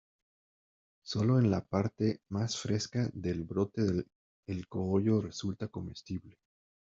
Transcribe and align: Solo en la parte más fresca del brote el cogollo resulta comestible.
Solo 1.03 1.37
en 1.37 1.51
la 1.51 1.63
parte 1.63 2.21
más 2.29 2.57
fresca 2.59 3.11
del 3.13 3.43
brote 3.43 3.83
el 4.47 4.67
cogollo 4.67 5.21
resulta 5.21 5.67
comestible. 5.67 6.39